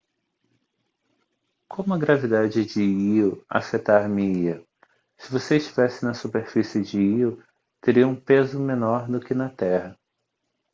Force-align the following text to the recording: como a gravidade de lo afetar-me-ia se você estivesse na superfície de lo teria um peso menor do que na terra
como 1.67 1.93
a 1.93 1.97
gravidade 1.99 2.65
de 2.65 3.21
lo 3.21 3.45
afetar-me-ia 3.47 4.65
se 5.15 5.31
você 5.31 5.57
estivesse 5.57 6.03
na 6.03 6.15
superfície 6.15 6.81
de 6.81 7.23
lo 7.23 7.39
teria 7.79 8.07
um 8.07 8.19
peso 8.19 8.59
menor 8.59 9.07
do 9.07 9.19
que 9.19 9.35
na 9.35 9.47
terra 9.47 9.95